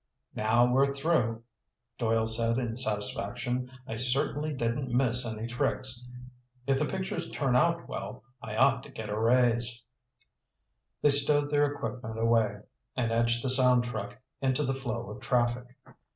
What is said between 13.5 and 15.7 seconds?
sound truck into the flow of traffic.